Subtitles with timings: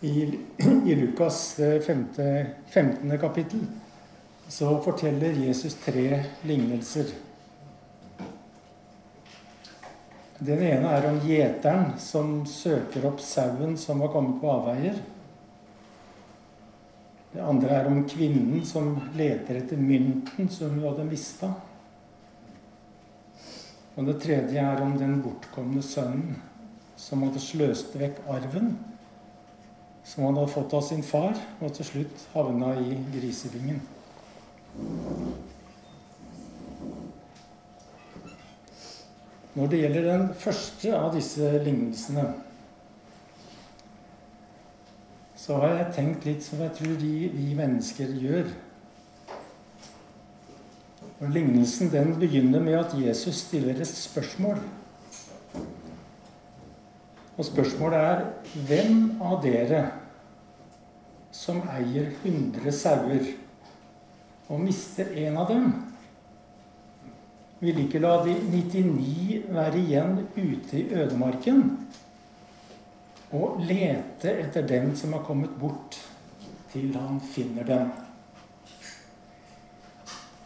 [0.00, 0.38] I,
[0.86, 2.46] I Lukas 15.
[2.66, 3.18] 15.
[3.18, 3.66] kapittel
[4.48, 7.04] så forteller Jesus tre lignelser.
[10.38, 14.98] Den ene er om gjeteren som søker opp sauen som var kommet på avveier.
[17.32, 21.50] Det andre er om kvinnen som leter etter mynten som hun hadde mista.
[23.96, 26.36] Og det tredje er om den bortkomne sønnen
[27.00, 28.74] som hadde sløst vekk arven
[30.06, 33.80] som han hadde fått av sin far, og til slutt havna i grisevingen.
[39.56, 42.26] Når det gjelder den første av disse lignelsene,
[45.40, 48.48] så har jeg tenkt litt som jeg tror vi mennesker gjør.
[51.16, 54.58] Og Lignelsen den begynner med at Jesus stiller et spørsmål.
[57.36, 58.26] Og spørsmålet er
[58.68, 59.86] hvem av dere
[61.46, 63.28] som eier 100 sauer,
[64.50, 65.68] og mister en av dem,
[67.60, 71.62] vil ikke la de 99 være igjen ute i ødemarken
[73.36, 75.96] og lete etter den som har kommet bort,
[76.70, 77.88] til han finner den.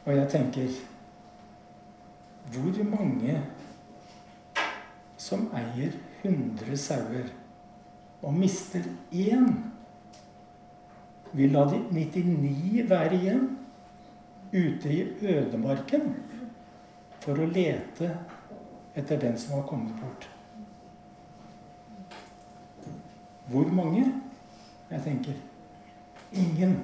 [0.05, 0.79] Og jeg tenker
[2.51, 3.35] Hvor mange
[5.19, 5.93] som eier
[6.25, 7.29] 100 sauer
[8.23, 9.53] og mister én,
[11.33, 13.47] vil la de 99 være igjen
[14.53, 16.15] ute i ødemarken
[17.21, 18.11] for å lete
[18.99, 20.27] etter den som har kommet bort.
[23.51, 24.05] Hvor mange?
[24.91, 25.39] Jeg tenker
[26.33, 26.77] ingen.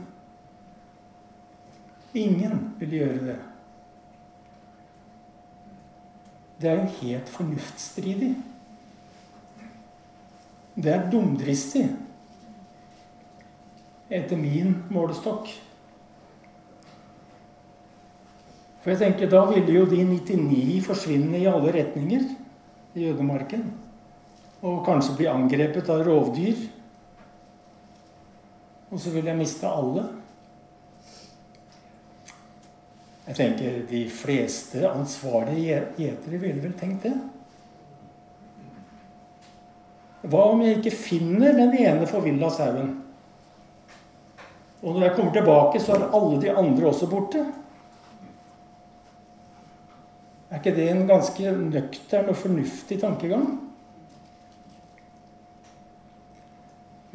[2.15, 3.37] Ingen vil gjøre det.
[6.61, 8.33] Det er jo helt fornuftsstridig.
[10.77, 11.89] Det er dumdristig.
[14.11, 15.49] Etter min målestokk.
[18.83, 22.23] For jeg tenker, Da ville jo de 99 forsvinne i alle retninger
[22.95, 23.65] i ødemarken.
[24.63, 26.69] Og kanskje bli angrepet av rovdyr.
[28.91, 30.05] Og så vil jeg miste alle.
[33.27, 37.17] Jeg tenker De fleste ansvarlige gjetere ville vel tenkt det.
[40.27, 43.06] Hva om jeg ikke finner den ene forvilla sauen?
[44.83, 47.45] Og når jeg kommer tilbake, så er alle de andre også borte.
[50.51, 53.49] Er ikke det en ganske nøktern og fornuftig tankegang?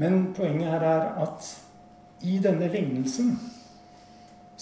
[0.02, 1.50] Men poenget her er at
[2.22, 3.36] i denne lignelsen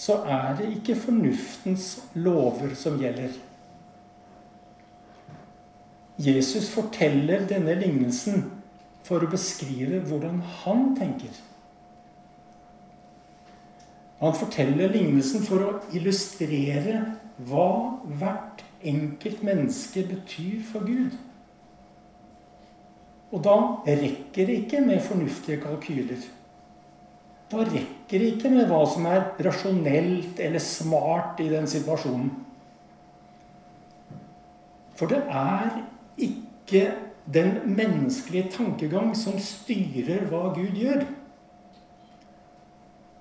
[0.00, 3.34] så er det ikke fornuftens lover som gjelder.
[6.20, 8.46] Jesus forteller denne lignelsen
[9.04, 11.32] for å beskrive hvordan han tenker.
[14.20, 16.98] Han forteller lignelsen for å illustrere
[17.48, 17.70] hva
[18.20, 21.16] hvert enkelt menneske betyr for Gud.
[23.30, 26.20] Og da rekker det ikke med fornuftige kalkyler.
[27.50, 32.30] Da rekker det ikke med hva som er rasjonelt eller smart i den situasjonen.
[34.98, 35.80] For det er
[36.20, 36.90] ikke
[37.32, 41.06] den menneskelige tankegang som styrer hva Gud gjør.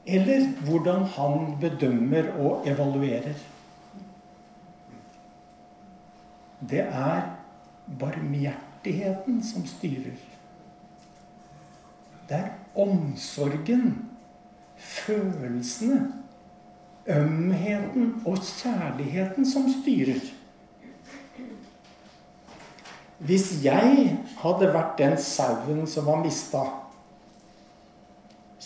[0.10, 3.38] Eller hvordan han bedømmer og evaluerer.
[6.70, 7.22] Det er
[8.00, 10.18] barmhjertigheten som styrer.
[12.30, 14.10] Det er omsorgen,
[14.78, 16.14] følelsene,
[17.08, 20.20] ømheten og kjærligheten som styrer.
[23.20, 26.62] Hvis jeg hadde vært den sauen som var mista,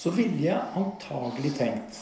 [0.04, 2.00] så ville jeg antagelig tenkt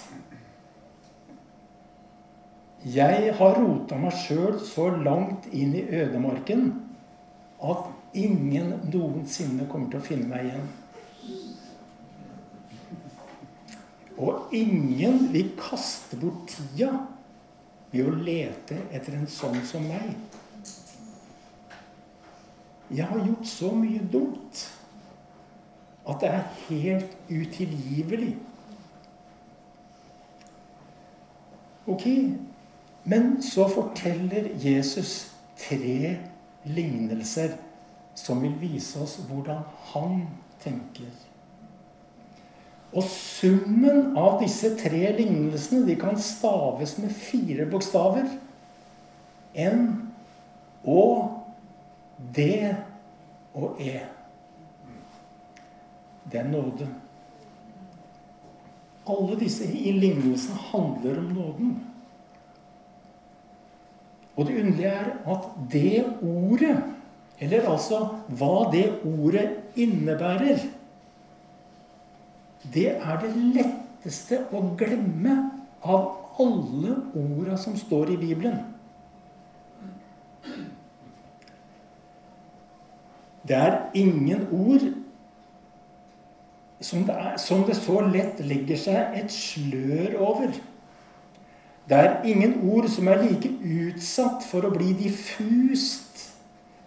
[2.81, 6.71] Jeg har rota meg sjøl så langt inn i ødemarken
[7.61, 10.65] at ingen noensinne kommer til å finne meg igjen.
[14.17, 16.89] Og ingen vil kaste bort tida
[17.93, 20.15] ved å lete etter en sånn som meg.
[22.89, 24.65] Jeg har gjort så mye dumt
[26.09, 28.37] at det er helt utilgivelig.
[31.87, 32.07] Ok,
[33.03, 36.17] men så forteller Jesus tre
[36.63, 37.57] lignelser
[38.15, 39.63] som vil vise oss hvordan
[39.93, 40.23] han
[40.61, 41.09] tenker.
[42.91, 48.27] Og summen av disse tre lignelsene de kan staves med fire bokstaver.
[49.55, 49.85] N,
[50.81, 51.03] Å,
[52.35, 52.47] D
[53.53, 53.99] og E.
[56.31, 56.87] det er nåde.
[59.09, 61.71] Alle disse i lignelsen handler om nåden.
[64.35, 66.77] Og det underlige er at det ordet,
[67.39, 70.61] eller altså hva det ordet innebærer,
[72.73, 75.35] det er det letteste å glemme
[75.81, 78.59] av alle orda som står i Bibelen.
[83.47, 84.85] Det er ingen ord
[86.81, 90.53] som det, er, som det, så lett legger seg et slør over.
[91.89, 96.27] Det er ingen ord som er like utsatt for å bli diffust,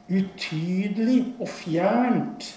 [0.08, 2.50] utydelig og fjernt.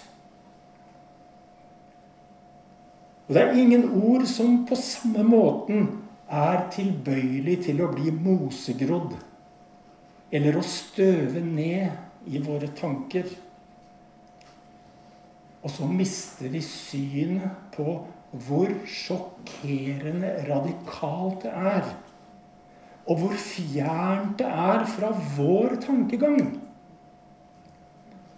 [3.28, 5.88] Og det er ingen ord som på samme måten
[6.28, 9.16] er tilbøyelig til å bli mosegrodd
[10.32, 13.28] eller å støve ned i våre tanker.
[15.68, 17.98] Og så mister vi synet på
[18.48, 21.90] hvor sjokkerende radikalt det er.
[23.08, 26.40] Og hvor fjernt det er fra vår tankegang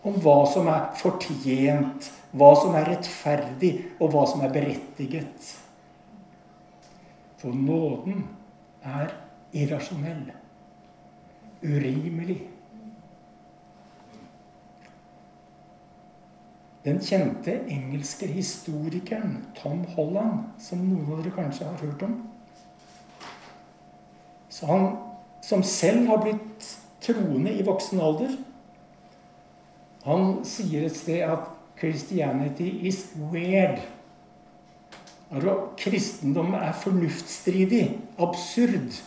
[0.10, 5.50] om hva som er fortjent, hva som er rettferdig, og hva som er berettiget.
[7.38, 8.24] For nåden
[8.82, 9.12] er
[9.54, 10.30] irrasjonell,
[11.62, 12.40] urimelig.
[16.90, 22.16] Den kjente engelske historikeren Tom Holland, som noen av dere kanskje har hørt om
[24.50, 24.88] Så han
[25.46, 26.66] som selv har blitt
[27.06, 28.34] troende i voksen alder,
[30.04, 31.46] han sier et sted at
[31.78, 33.86] 'Christianity is weird'.
[35.30, 38.98] Kristendommen kristendom er fornuftsstridig, absurd.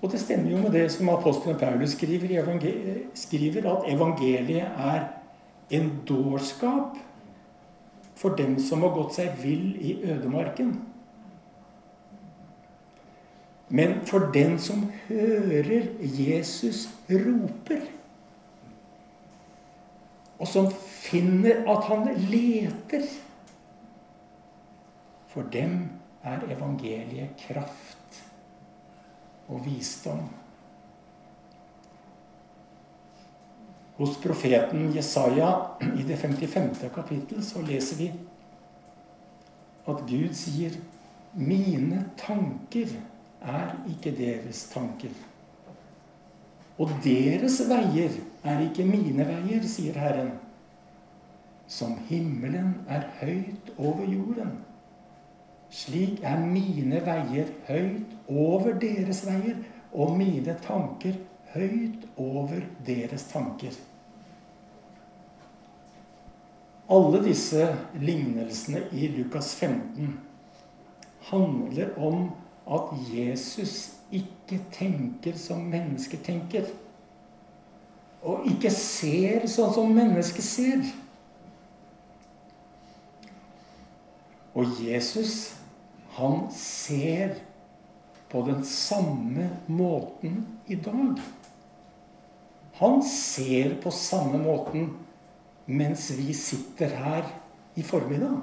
[0.00, 2.28] Og det stemmer jo med det som apostelen Paulus skriver,
[3.14, 5.08] skriver at evangeliet er
[5.70, 6.96] en dårskap
[8.16, 10.74] for dem som har gått seg vill i ødemarken.
[13.68, 17.84] Men for den som hører Jesus roper,
[20.40, 23.04] og som finner at han leter
[25.30, 25.84] For dem
[26.26, 27.99] er evangeliet kraft
[29.50, 30.22] og visdom.
[34.00, 35.50] Hos profeten Jesaja
[35.92, 36.86] i det 55.
[36.94, 38.12] kapittel så leser vi
[39.90, 40.78] at Gud sier
[41.34, 42.88] 'Mine tanker
[43.40, 45.26] er ikke deres tanker'.
[46.78, 48.10] Og deres veier
[48.44, 50.32] er ikke mine veier, sier Herren.
[51.68, 54.56] Som himmelen er høyt over jorden.
[55.70, 59.60] Slik er mine veier høyt over deres veier,
[59.92, 61.18] og mine tanker
[61.54, 63.74] høyt over deres tanker.
[66.90, 67.66] Alle disse
[68.02, 70.20] lignelsene i Lukas 15
[71.30, 72.30] handler om
[72.70, 76.66] at Jesus ikke tenker som mennesket tenker.
[78.22, 80.82] Og ikke ser sånn som mennesket ser.
[84.58, 85.54] Og Jesus
[86.18, 87.38] han ser
[88.30, 91.20] på den samme måten i dag.
[92.80, 94.90] Han ser på samme måten
[95.66, 97.26] mens vi sitter her
[97.74, 98.40] i formiddag.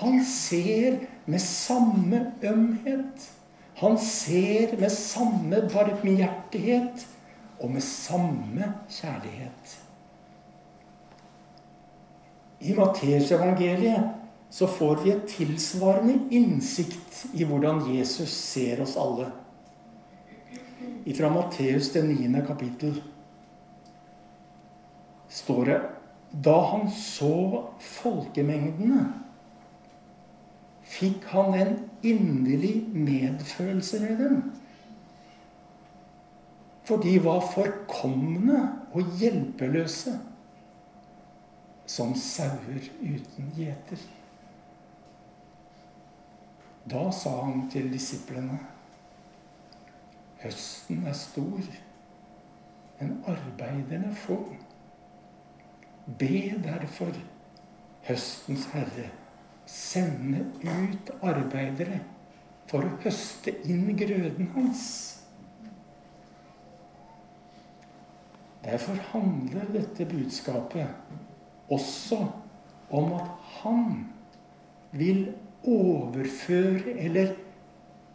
[0.00, 3.30] Han ser med samme ømhet.
[3.80, 7.06] Han ser med samme barmhjertighet
[7.60, 9.76] og med samme kjærlighet.
[12.60, 14.19] I Matteusevangeliet
[14.50, 19.30] så får vi et tilsvarende innsikt i hvordan Jesus ser oss alle.
[21.16, 22.42] Fra Matteus det 9.
[22.46, 23.00] kapittel
[25.30, 25.78] står det
[26.44, 27.34] Da han så
[27.82, 29.06] folkemengdene,
[30.90, 31.72] fikk han en
[32.06, 34.38] inderlig medfølelse med dem.
[36.86, 38.62] For de var forkomne
[38.94, 40.16] og hjelpeløse,
[41.86, 44.02] som sauer uten gjeter.
[46.84, 48.58] Da sa han til disiplene
[50.40, 51.66] Høsten er stor,
[53.00, 54.38] men arbeiderne få.
[56.18, 57.12] Be derfor
[58.08, 59.10] høstens herre
[59.68, 62.00] sende ut arbeidere
[62.70, 64.86] for å høste inn grøden hans.
[68.64, 70.88] Derfor handler dette budskapet
[71.72, 72.24] også
[72.90, 73.94] om at han
[74.96, 75.28] vil
[75.64, 77.34] overføre eller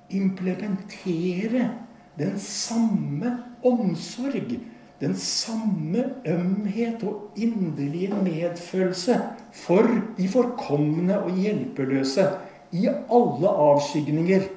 [0.09, 1.69] implementere
[2.17, 4.59] den samme omsorg
[5.01, 9.17] den samme ømhet og inderlige medfølelse
[9.51, 12.29] for de forkomne og hjelpeløse
[12.71, 14.47] i alle avskygninger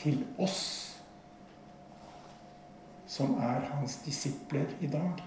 [0.00, 0.84] til oss
[3.14, 5.22] som er hans disipler i dag.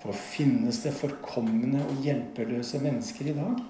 [0.00, 3.60] For finnes det forkomne og hjelpeløse mennesker i dag?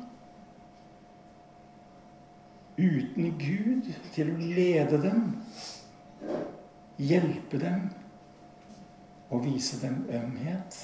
[2.81, 5.25] Uten Gud til å lede dem
[7.01, 7.89] hjelpe dem
[9.31, 10.79] og vise dem ømhet?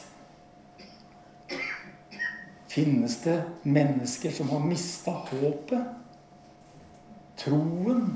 [2.68, 5.92] Finnes det mennesker som har mista håpet,
[7.40, 8.10] troen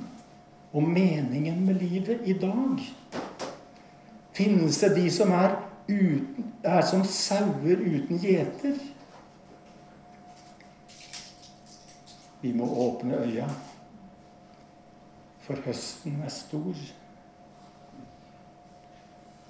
[0.73, 2.83] og meningen med livet i dag?
[4.37, 5.57] Finnes det de som er,
[5.91, 8.79] uten, er som sauer uten gjeter?
[12.41, 13.49] Vi må åpne øya,
[15.41, 16.75] for høsten er stor.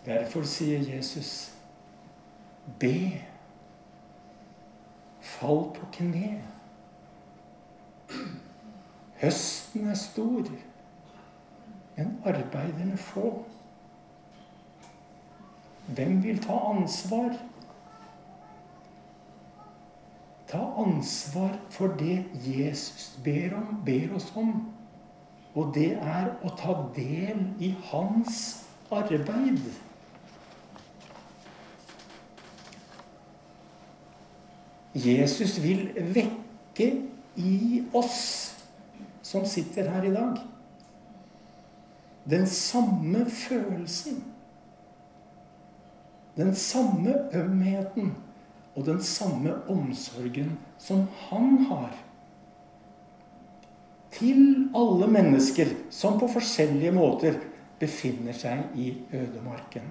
[0.06, 1.52] Derfor sier Jesus,
[2.80, 3.20] be.
[5.20, 6.40] Fall på kne.
[9.20, 10.48] Høsten er stor,
[11.96, 13.44] men arbeiderne få.
[15.94, 17.34] Hvem vil ta ansvar?
[20.50, 24.72] Ta ansvar for det Jesus ber, om, ber oss om.
[25.54, 28.42] Og det er å ta del i hans
[28.90, 29.62] arbeid.
[34.94, 36.90] Jesus vil vekke
[37.38, 38.22] i oss
[39.22, 40.40] som sitter her i dag,
[42.30, 44.24] den samme følelsen.
[46.36, 48.14] Den samme ømheten
[48.76, 51.90] og den samme omsorgen som han har.
[54.14, 57.38] Til alle mennesker som på forskjellige måter
[57.80, 59.86] befinner seg i ødemarken.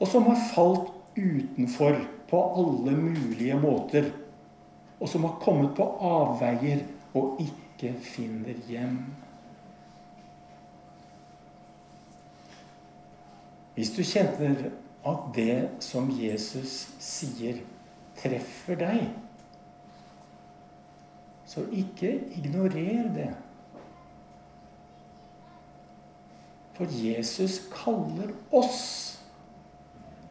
[0.00, 1.96] Og som har falt utenfor
[2.28, 4.10] på alle mulige måter.
[5.00, 6.82] Og som har kommet på avveier
[7.16, 8.98] og ikke finner hjem.
[13.76, 14.70] Hvis du kjenner
[15.06, 17.60] at det som Jesus sier,
[18.16, 19.02] treffer deg,
[21.46, 23.28] så ikke ignorer det.
[26.76, 28.80] For Jesus kaller oss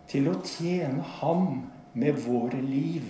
[0.09, 1.47] til å tjene ham
[1.93, 3.07] med våre liv.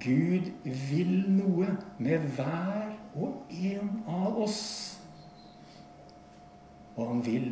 [0.00, 4.64] Gud vil noe med hver og en av oss.
[6.96, 7.48] Og han vil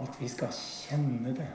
[0.00, 1.50] at vi skal kjenne det.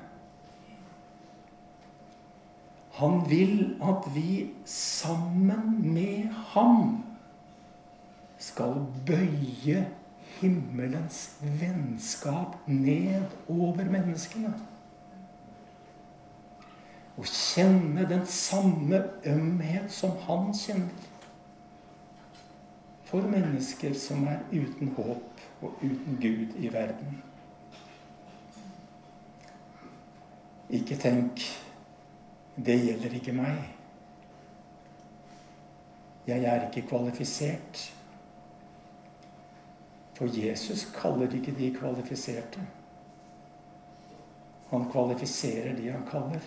[3.00, 7.04] Han vil at vi sammen med ham
[8.40, 9.86] skal bøye
[10.40, 14.54] himmelens vennskap ned over menneskene
[17.20, 21.08] og kjenne den samme ømhet som han kjenner.
[23.10, 27.18] For mennesker som er uten håp og uten Gud i verden.
[30.70, 31.42] Ikke tenk
[32.56, 33.76] 'det gjelder ikke meg'.
[36.28, 37.96] Jeg er ikke kvalifisert.
[40.14, 42.68] For Jesus kaller ikke de kvalifiserte.
[44.70, 46.40] Han kvalifiserer de han kaller.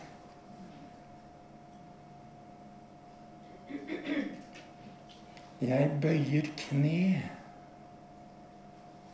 [5.62, 7.22] Jeg bøyer kne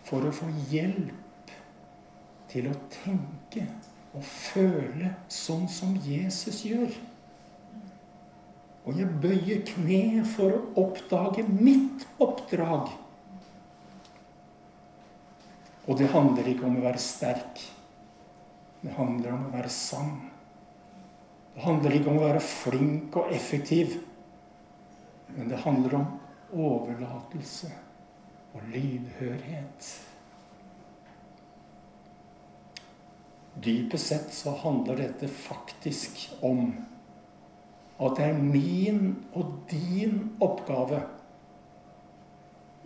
[0.09, 1.53] for å få hjelp
[2.49, 3.67] til å tenke
[4.19, 6.91] og føle sånn som Jesus gjør.
[8.89, 12.91] Og jeg bøyer kne for å oppdage mitt oppdrag.
[15.89, 17.63] Og det handler ikke om å være sterk.
[18.83, 20.17] Det handler om å være sann.
[21.55, 23.99] Det handler ikke om å være flink og effektiv.
[25.37, 26.13] Men det handler om
[26.59, 27.71] overlatelse
[28.57, 29.93] og lydhørhet.
[33.65, 36.71] Dypest sett så handler dette faktisk om
[37.99, 39.01] at det er min
[39.35, 41.01] og din oppgave,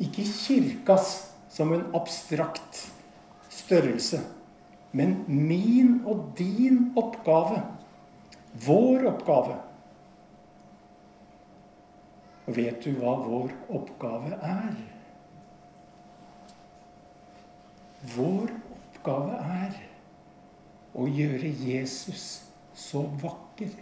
[0.01, 1.11] ikke kirkas
[1.53, 2.81] som en abstrakt
[3.53, 4.23] størrelse,
[4.97, 7.61] men min og din oppgave,
[8.65, 9.59] vår oppgave,
[12.47, 14.75] og vet du hva vår oppgave er?
[18.17, 19.92] Vår oppgave er
[20.93, 22.43] å gjøre Jesus
[22.77, 23.73] så vakker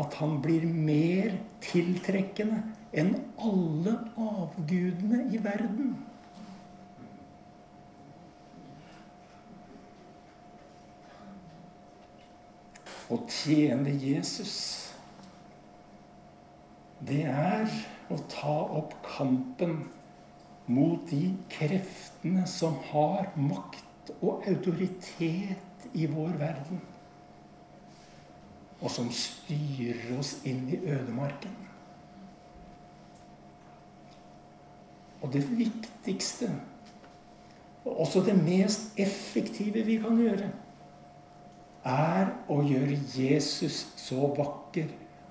[0.00, 2.60] at han blir mer tiltrekkende
[2.94, 5.94] enn alle avgudene i verden.
[13.12, 14.54] Å tjene Jesus,
[17.04, 17.68] det er
[18.10, 19.82] å ta opp kampen
[20.66, 23.84] mot de kreftene som har makt
[24.20, 26.80] og autoritet i vår verden,
[28.80, 31.54] og som styrer oss inn i ødemarken.
[35.24, 36.50] Og det viktigste,
[37.84, 40.50] og også det mest effektive vi kan gjøre,
[41.84, 44.88] er å gjøre Jesus så vakker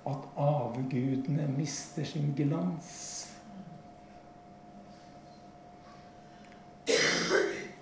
[0.10, 3.33] at avgudene mister sin glans.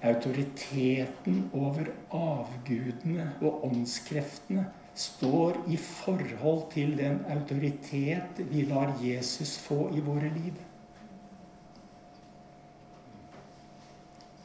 [0.01, 4.65] Autoriteten over avgudene og åndskreftene
[4.97, 10.57] står i forhold til den autoritet vi lar Jesus få i våre liv.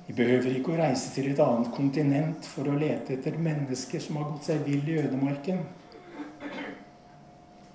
[0.06, 4.20] Vi behøver ikke å reise til et annet kontinent for å lete etter mennesker som
[4.20, 5.64] har gått seg vill i ødemarken.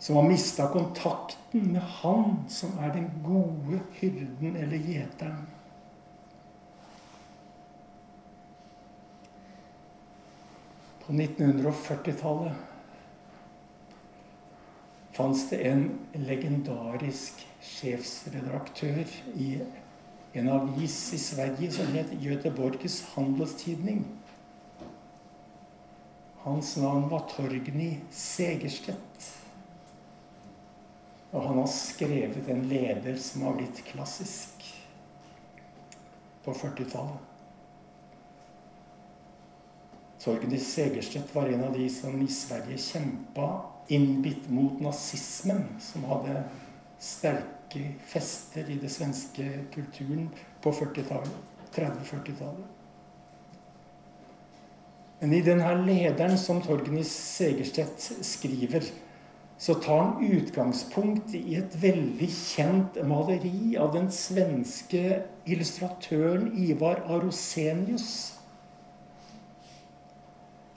[0.01, 5.43] Som har mista kontakten med Han som er den gode hyrden eller gjeteren.
[11.11, 12.53] 1940-tallet
[15.11, 19.03] fantes det en legendarisk sjefsredaktør
[19.35, 19.49] i
[20.39, 24.05] en avis i Sverige som het Göteborgs Handelstidning.
[26.45, 29.27] Hans navn var Torgny Segerstedt.
[31.31, 34.63] Og han har skrevet en leder som har blitt klassisk
[36.43, 37.30] på 40-tallet.
[40.21, 43.47] Torgny Segerstedt var en av de som i Sverige kjempa
[43.87, 46.43] innbitt mot nazismen, som hadde
[47.01, 50.29] sterke fester i det svenske kulturen
[50.61, 51.33] på 40-tallet.
[51.73, 52.67] 30-40-tallet.
[55.21, 58.85] Men i denne lederen som Torgny Segerstedt skriver,
[59.61, 68.40] så tar han utgangspunkt i et veldig kjent maleri av den svenske illustratøren Ivar Arosenius.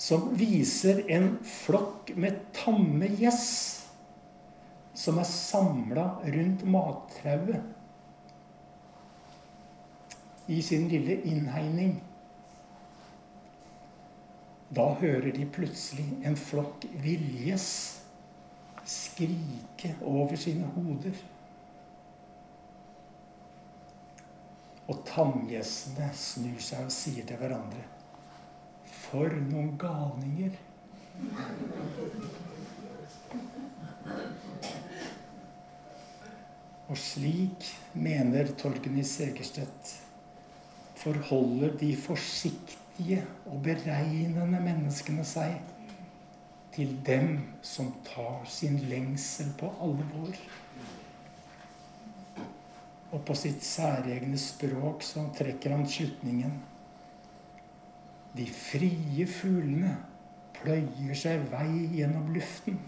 [0.04, 3.46] Som viser en flokk med tamme gjess
[4.94, 7.62] som er samla rundt mattrauet
[10.46, 11.94] i sin lille innhegning.
[14.76, 17.70] Da hører de plutselig en flokk viljes
[18.84, 21.16] skrike over sine hoder.
[24.84, 27.93] Og tamgjessene snur seg og sier til hverandre
[29.14, 30.54] For noen galninger!
[36.90, 39.92] Og slik, mener Torgny Segerstedt,
[40.98, 45.62] forholder de forsiktige og beregnende menneskene seg
[46.74, 50.44] til dem som tar sin lengsel på alvor.
[53.14, 56.64] Og på sitt særegne språk så trekker han slutningen.
[58.34, 59.92] De frie fuglene
[60.56, 62.80] pløyer seg vei gjennom luften.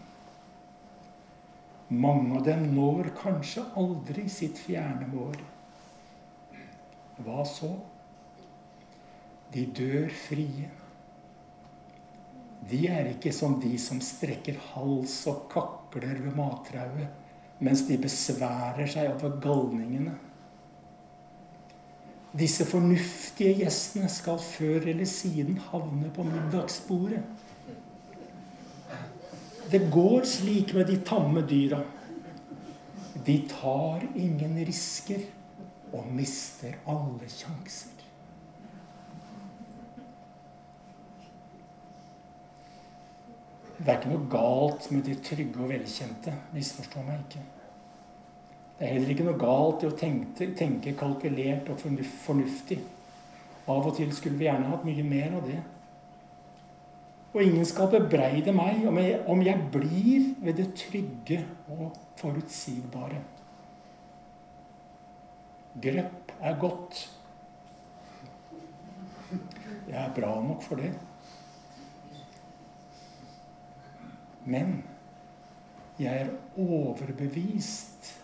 [1.88, 5.36] Mange av dem når kanskje aldri sitt fjerne mål.
[7.22, 7.70] Hva så?
[9.54, 10.66] De dør frie.
[12.66, 17.22] De er ikke som de som strekker hals og kakler ved mattrauet
[17.62, 20.12] mens de besværer seg over galningene.
[22.36, 27.22] Disse fornuftige gjestene skal før eller siden havne på middagsbordet.
[29.72, 31.80] Det går slik med de tamme dyra.
[33.26, 35.24] De tar ingen risker
[35.92, 37.96] og mister alle sjanser.
[43.76, 46.32] Det er ikke noe galt med de trygge og velkjente.
[46.54, 47.42] Misforstå meg ikke.
[48.76, 52.76] Det er heller ikke noe galt i å tenke, tenke kalkulert og fornuftig.
[53.66, 55.62] Av og til skulle vi gjerne hatt mye mer av det.
[57.32, 61.40] Og ingen skal bebreide meg om jeg, om jeg blir ved det trygge
[61.72, 63.18] og forutsigbare.
[65.84, 67.00] Grøpp er godt.
[69.88, 70.92] Jeg er bra nok for det.
[74.46, 74.78] Men
[75.98, 78.15] jeg er overbevist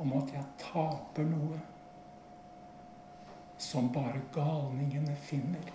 [0.00, 1.60] om at jeg taper noe
[3.60, 5.72] som bare galningene finner.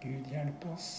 [0.00, 0.92] Gud hjelpe oss.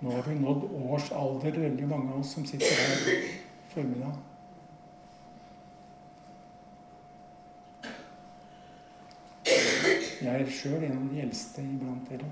[0.00, 3.28] Nå har vi nådd års alder, veldig mange av oss som sitter her
[3.74, 4.16] formiddag.
[10.26, 12.26] Jeg er sjøl en av de eldste iblant dere.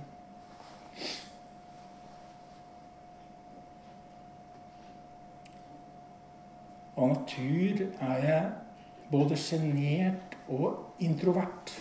[6.98, 8.50] Av natur er jeg
[9.12, 11.76] både sjenert og introvert.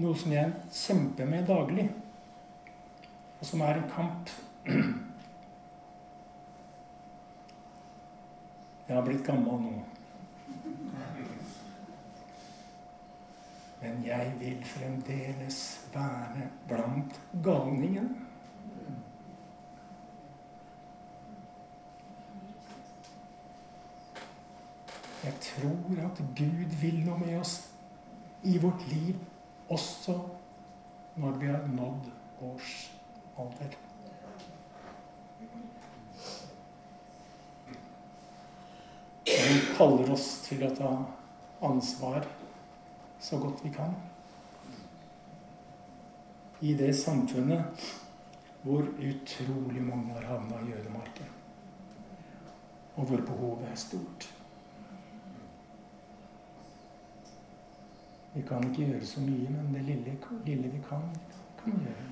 [0.00, 1.90] Noe som jeg kjemper med daglig,
[3.36, 4.32] og som er en kamp.
[8.88, 9.82] Jeg har blitt gammel nå.
[13.82, 15.58] Men jeg vil fremdeles
[15.94, 18.26] være blant galningene.
[25.24, 27.54] Jeg tror at Gud vil noe med oss
[28.42, 29.16] i vårt liv,
[29.70, 30.18] også
[31.22, 32.10] når vi har nådd
[32.42, 33.78] årsalder.
[39.32, 40.92] Han kaller oss til å ta
[41.62, 42.26] ansvar
[43.22, 43.94] så godt vi kan.
[46.60, 47.64] I det samfunnet
[48.62, 51.26] hvor utrolig mange har havna i jødemarken.
[52.96, 54.34] Og hvor behovet er stort.
[58.34, 61.02] Vi kan ikke gjøre så mye, men det lille, lille vi kan,
[61.62, 62.06] kan vi gjøre.